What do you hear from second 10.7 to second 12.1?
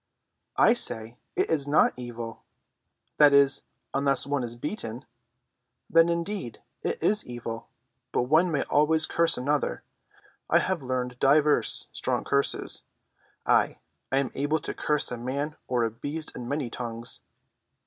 learned divers